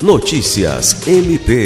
[0.00, 1.64] Notícias MP.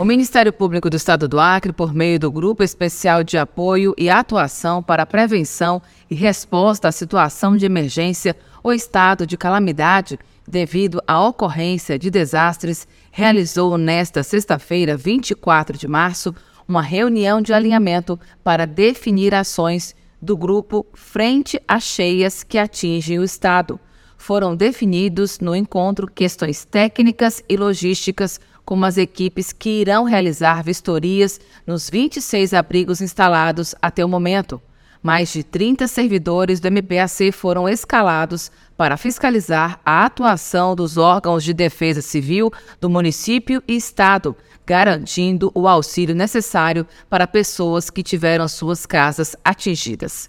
[0.00, 4.10] O Ministério Público do Estado do Acre, por meio do Grupo Especial de Apoio e
[4.10, 5.80] Atuação para a Prevenção
[6.10, 8.34] e Resposta à Situação de Emergência
[8.64, 16.34] ou Estado de Calamidade devido à ocorrência de desastres, realizou nesta sexta-feira, 24 de março,
[16.66, 23.24] uma reunião de alinhamento para definir ações do grupo Frente a Cheias que atingem o
[23.24, 23.78] Estado
[24.18, 31.40] foram definidos no encontro questões técnicas e logísticas, como as equipes que irão realizar vistorias
[31.66, 34.60] nos 26 abrigos instalados até o momento.
[35.00, 41.54] Mais de 30 servidores do MPAC foram escalados para fiscalizar a atuação dos órgãos de
[41.54, 48.84] defesa civil do município e estado, garantindo o auxílio necessário para pessoas que tiveram suas
[48.84, 50.28] casas atingidas.